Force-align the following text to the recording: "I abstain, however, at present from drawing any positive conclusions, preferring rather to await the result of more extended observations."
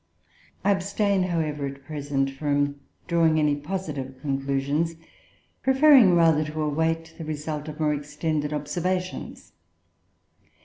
"I 0.65 0.71
abstain, 0.71 1.21
however, 1.25 1.67
at 1.67 1.83
present 1.85 2.31
from 2.31 2.79
drawing 3.05 3.37
any 3.37 3.55
positive 3.55 4.19
conclusions, 4.19 4.95
preferring 5.61 6.15
rather 6.15 6.43
to 6.43 6.61
await 6.63 7.13
the 7.19 7.23
result 7.23 7.67
of 7.67 7.79
more 7.79 7.93
extended 7.93 8.51
observations." 8.51 9.53